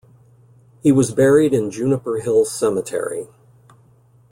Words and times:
He 0.81 0.91
was 0.91 1.13
buried 1.13 1.53
in 1.53 1.69
Juniper 1.69 2.21
Hill 2.21 2.45
Cemetery. 2.45 3.27